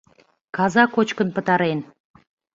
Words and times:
Каза 0.55 0.83
кочкын 0.93 1.29
пытарен. 1.35 1.79